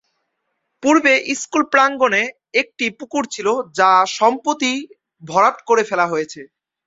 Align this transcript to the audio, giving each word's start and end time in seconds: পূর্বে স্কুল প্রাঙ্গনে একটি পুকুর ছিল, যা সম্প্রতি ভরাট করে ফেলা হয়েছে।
পূর্বে 0.83 1.13
স্কুল 1.41 1.63
প্রাঙ্গনে 1.73 2.23
একটি 2.53 2.85
পুকুর 2.99 3.23
ছিল, 3.33 3.47
যা 3.79 3.89
সম্প্রতি 4.17 4.71
ভরাট 5.23 5.57
করে 5.67 5.83
ফেলা 5.89 6.05
হয়েছে। 6.07 6.41